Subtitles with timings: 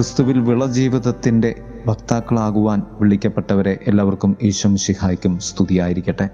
[0.00, 1.54] ക്രിസ്തുവിൽ വിളജീവിതത്തിന്റെ
[1.86, 6.28] ഭക്താക്കളാകുവാൻ വിളിക്കപ്പെട്ടവരെ എല്ലാവർക്കും ഈശം ശിഹായ്ക്കും സ്തുതിയായിരിക്കട്ടെ.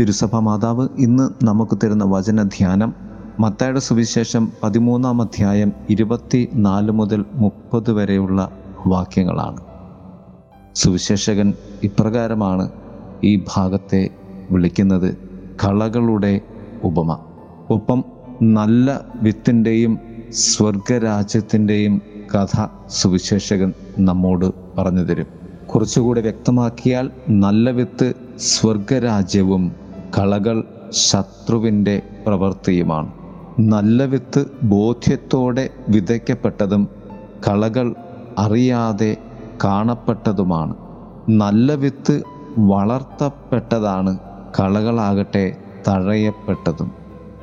[0.00, 2.94] തിരുസഭ മാതാവ് ഇന്ന് നമുക്ക് തരുന്ന വചനധ്യാനം
[3.40, 8.50] മത്തായുടെ സുവിശേഷം പതിമൂന്നാം അധ്യായം ഇരുപത്തി നാല് മുതൽ മുപ്പത് വരെയുള്ള
[8.86, 9.60] വാക്യങ്ങളാണ്.
[10.74, 12.70] സുവിശേഷകൻ ഇപ്രകാരമാണ്
[13.24, 14.08] ഈ ഭാഗത്തെ
[14.50, 15.16] വിളിക്കുന്നത്
[15.64, 16.40] കളകളുടെ
[16.84, 17.18] ഉപമ.
[17.70, 18.04] ഒപ്പം
[18.42, 19.98] നല്ല വിത്തിന്റെയും
[20.30, 22.02] സ്വർഗരാജ്യത്തിന്റെയും
[22.34, 25.26] കഥ സുവിശേഷകൻ നമ്മോട് പറഞ്ഞു തരും.
[25.66, 29.72] കുറച്ചുകൂടി വ്യക്തമാക്കിയാൽ നല്ല വിത്ത് സ്വർഗരാജ്യവും
[30.18, 33.08] കളകൾ ശത്രുവിന്റെ പ്രവൃത്തിയുമാണ്.
[33.58, 36.88] നല്ല വിത്ത് ബോധ്യത്തോടെ വിതയ്ക്കപ്പെട്ടതും
[37.48, 37.94] കളകൾ
[38.38, 39.16] അറിയാതെ
[39.64, 40.74] കാണപ്പെട്ടതുമാണ്.
[41.28, 42.22] നല്ല വിത്ത്
[42.58, 44.18] വളർത്തപ്പെട്ടതാണ്
[44.60, 45.56] കളകളാകട്ടെ
[45.88, 46.92] തഴയപ്പെട്ടതും.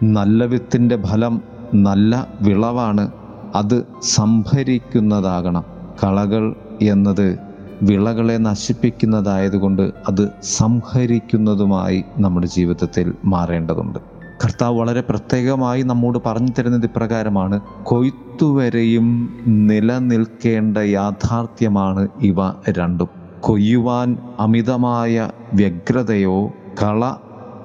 [0.03, 1.41] നല്ല വിത്തിന്റെ ഫലം
[1.73, 3.11] നല്ല വിളവാണ്
[3.55, 5.63] അത് സംഭരിക്കുന്നതാകണം.
[6.03, 7.39] കളകൾ എന്നത്
[7.81, 13.99] വിളകളെ നശിപ്പിക്കുന്നതായതുകൊണ്ട് അത് സംഹരിക്കുന്നതുമായി നമ്മുടെ ജീവിതത്തിൽ മാറേണ്ടതുണ്ട്.
[14.43, 22.35] കർത്താവ് വളരെ പ്രത്യേകമായി നമ്മോട് പറഞ്ഞു തരുന്നത് ഇപ്രകാരമാണ് കൊയ്ത്തുവരെയും നിലനിൽക്കേണ്ട യാഥാർത്ഥ്യമാണ് ഇവ
[22.69, 23.09] രണ്ടും.
[23.39, 26.47] കൊയ്യുവാൻ അമിതമായ വ്യഗ്രതയോ
[26.83, 27.15] കള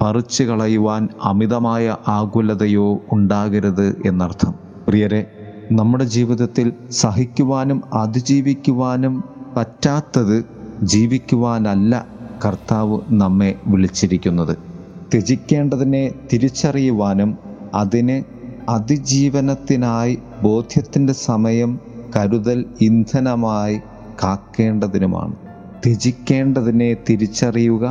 [0.01, 4.53] പറിച്ചു കളയുവാൻ അമിതമായ ആകുലതയോ ഉണ്ടാകരുത് എന്നർത്ഥം.
[4.87, 5.31] പ്രിയരെ
[5.71, 9.23] നമ്മുടെ ജീവിതത്തിൽ സഹിക്കുവാനും അതിജീവിക്കുവാനും
[9.57, 10.45] പറ്റാത്തത്
[10.83, 11.93] ജീവിക്കുവാനല്ല
[12.45, 14.57] കർത്താവ് നമ്മെ വിളിച്ചിരിക്കുന്നത്.
[15.13, 17.37] ത്യജിക്കേണ്ടതിനെ തിരിച്ചറിയുവാനും
[17.75, 18.17] അതിന്
[18.69, 21.79] അതിജീവനത്തിനായി ബോധ്യത്തിന്റെ സമയം
[22.15, 23.79] കരുതൽ ഇന്ധനമായി
[24.23, 25.33] കാക്കേണ്ടതിനുമാണ്.
[25.85, 27.85] ത്യജിക്കേണ്ടതിനെ തിരിച്ചറിയുക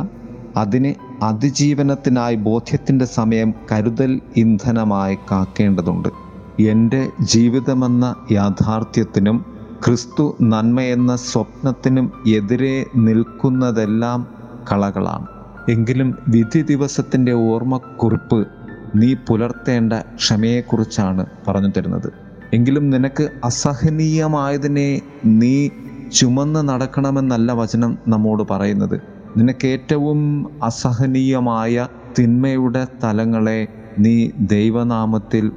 [0.55, 6.30] അതിന് അതിജീവനത്തിനായി ബോധ്യത്തിന്റെ സമയം കരുതൽ ഇന്ധനമായി കാക്കേണ്ടതുണ്ട്.
[6.59, 9.45] എന്റെ ജീവിതമെന്ന യാഥാർത്ഥ്യത്തിനും
[9.85, 14.27] ക്രിസ്തു നന്മയെന്ന സ്വപ്നത്തിനും എതിരെ നിൽക്കുന്നതെല്ലാം
[14.71, 15.25] കളകളാണ്.
[15.69, 18.47] എങ്കിലും വിധി ദിവസത്തിന്റെ ഓർമ്മക്കുറിപ്പ്
[18.95, 22.13] നീ പുലർത്തേണ്ട ക്ഷമയെക്കുറിച്ചാണ് പറഞ്ഞു തരുന്നത്.
[22.53, 25.69] എങ്കിലും നിനക്ക് അസഹനീയമായതിനെ നീ
[26.13, 29.01] ചുമന്ന് നടക്കണമെന്നല്ല വചനം നമ്മോട് പറയുന്നത്.
[29.37, 31.87] നിനക്ക് ഏറ്റവും അസഹനീയമായ
[32.19, 33.67] തിന്മയുടെ തലങ്ങളെ
[33.99, 35.51] നീ ദൈവനാമത്തിൽ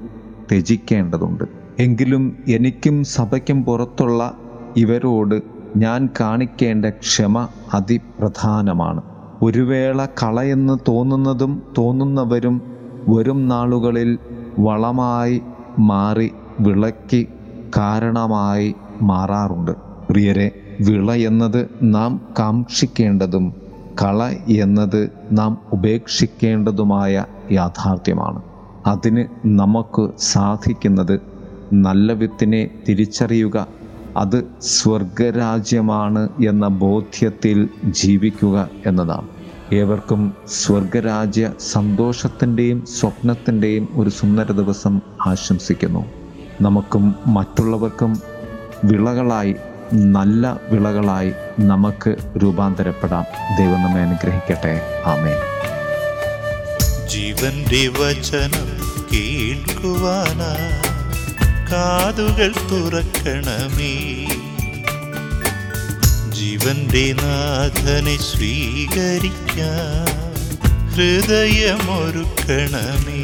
[0.51, 1.45] ത്യജിക്കേണ്ടതുണ്ട്.
[1.79, 4.39] എങ്കിലും എനിക്കും സഭയ്ക്കും പുറത്തുള്ള
[4.77, 5.43] ഇവരോട്
[5.77, 9.03] ഞാൻ കാണിക്കേണ്ട ക്ഷമ അതിപ്രധാനമാണ്.
[9.43, 12.63] ഒരു വേള കളയെന്ന് തോന്നുന്നതും തോന്നുന്നവരും
[13.09, 14.19] വരും നാളുകളിൽ
[14.59, 15.43] വളമായി
[15.79, 17.27] മാറി വിളയ്ക്ക്
[17.77, 19.71] കാരണമായി മാറാറുണ്ട്.
[20.11, 20.51] പ്രിയരെ
[20.81, 23.55] വിള എന്നത് നാം കാക്ഷിക്കേണ്ടതും
[24.03, 28.43] കള എന്നത് നാം ഉപേക്ഷിക്കേണ്ടതുമായ യാഥാർത്ഥ്യമാണ്.
[28.87, 31.21] അതിന് നമുക്ക് സാധിക്കുന്നത്
[31.73, 33.67] നല്ല വിത്തിനെ തിരിച്ചറിയുക.
[34.17, 39.29] അത് സ്വർഗരാജ്യമാണ് എന്ന ബോധ്യത്തിൽ ജീവിക്കുക എന്നതാണ്.
[39.73, 46.05] ഏവർക്കും സ്വർഗരാജ്യ സന്തോഷത്തിന്റെയും സ്വപ്നത്തിന്റെയും ഒരു സുന്ദര ദിവസം ആശംസിക്കുന്നു.
[46.61, 48.21] നമുക്കും മറ്റുള്ളവർക്കും
[48.85, 49.55] വിളകളായി
[49.93, 53.25] നല്ല വിളകളായി നമുക്ക് രൂപാന്തരപ്പെടാം.
[53.59, 54.81] ദൈവം നമ്മെ അനുഗ്രഹിക്കട്ടെ.
[55.07, 55.35] ആമേ
[57.11, 58.74] ജീവന്റെ വചനം
[59.55, 60.53] കേൾക്കുവാനാ
[61.73, 63.95] കാതുകൾ തുറക്കണമേ.
[66.31, 70.11] ജീവന്റെ നാഥനെ സ്വീകരിക്കാൻ
[70.91, 73.23] ഹൃദയമൊരുക്കണമേ.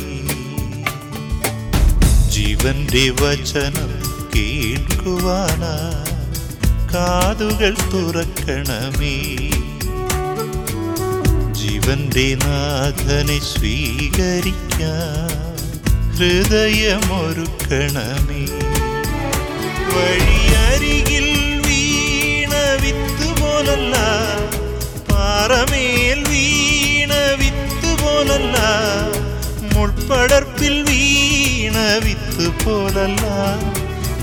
[2.31, 3.93] ജീവന്റെ വചനം
[4.37, 6.05] കേൾക്കുവാനാ
[6.95, 9.17] കാതുകൾ തുറക്കണമേ.
[11.53, 15.40] ജീവന്റെ നാഥനെ സ്വീകരിക്കാൻ
[16.21, 18.41] ഹൃദയമൊരുക്കണമേ.
[19.93, 21.29] വഴിയരികിൽ
[21.67, 23.95] വീണ വിത്ത് പോലല്ല
[25.11, 27.11] പാറമേൽ വീണ
[27.41, 28.57] വിത്ത് പോലല്ല
[29.75, 33.25] മുൾപ്പടർപ്പിൽ വീണ വിത്ത് പോലല്ല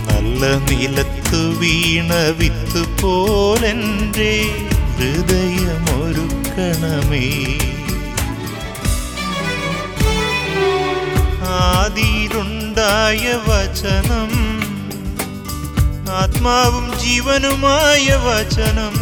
[0.10, 2.12] നല്ല നിലത്ത് വീണ
[2.42, 4.32] വിത്ത് പോലെന്റെ
[5.00, 7.26] ഹൃദയമൊരുക്കണമേ.
[11.98, 14.32] ആദിയിലുണ്ടായ വചനം.
[16.12, 18.94] ആത്മാവും ജീവനുമായ വചനം.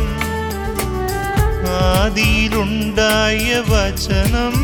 [2.01, 4.55] ആദിയിലുണ്ടായ വചനം.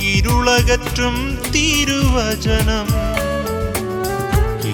[0.00, 2.86] ഇരുളകറ്റും തിരുവചനം.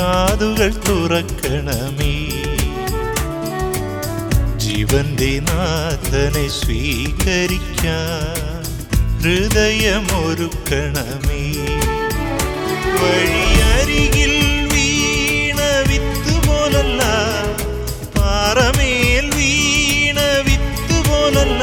[0.00, 2.14] കാതുകൾ തുറക്കണമേ.
[4.56, 8.36] ജീവന്റെ നാഥനെ സ്വീകരിക്കാൻ
[9.22, 11.42] ഹൃദയമൊരുക്കണമേ.
[13.00, 14.32] വഴിയരികിൽ
[14.72, 15.58] വീണ
[15.88, 17.02] വിത്ത് പോലല്ല
[18.16, 20.18] പാറമേൽ വീണ
[20.48, 21.62] വിത്ത് പോലല്ല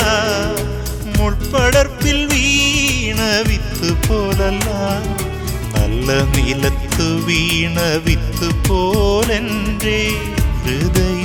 [1.18, 3.19] മുൾപ്പടർപ്പിൽ വീണ
[3.50, 4.69] വിത്ത് പോലല്ല
[5.75, 6.10] നല്ല
[7.28, 10.00] വീണ വിത്ത് പോലെന്റെ
[10.64, 11.24] ഹൃദയ